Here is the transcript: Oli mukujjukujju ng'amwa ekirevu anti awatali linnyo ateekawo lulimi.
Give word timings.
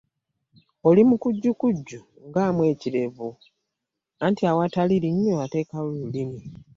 Oli 0.87 1.01
mukujjukujju 1.09 2.01
ng'amwa 2.27 2.63
ekirevu 2.73 3.29
anti 4.25 4.43
awatali 4.51 4.95
linnyo 5.03 5.33
ateekawo 5.45 5.89
lulimi. 5.99 6.39